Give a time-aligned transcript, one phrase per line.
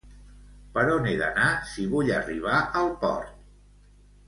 [0.77, 3.39] Per on he d'anar si vull arribar al port?